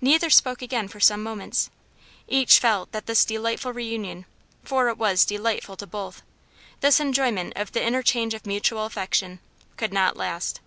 Neither 0.00 0.28
spoke 0.28 0.60
again 0.60 0.88
for 0.88 0.98
some 0.98 1.22
moments. 1.22 1.70
Each 2.26 2.58
felt 2.58 2.90
that 2.90 3.06
this 3.06 3.24
delightful 3.24 3.72
reunion 3.72 4.26
for 4.64 4.88
it 4.88 4.98
was 4.98 5.24
delightful 5.24 5.76
to 5.76 5.86
both 5.86 6.20
this 6.80 6.98
enjoyment 6.98 7.52
of 7.54 7.70
the 7.70 7.80
interchange 7.86 8.34
of 8.34 8.44
mutual 8.44 8.86
affection, 8.86 9.38
could 9.76 9.92
not 9.92 10.16
last. 10.16 10.58